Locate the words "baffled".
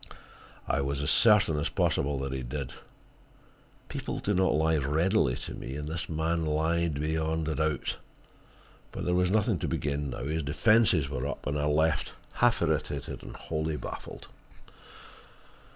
13.77-14.27